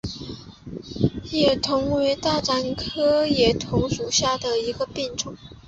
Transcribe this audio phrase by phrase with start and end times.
[1.31, 5.37] 野桐为大戟科野桐属下的一个变种。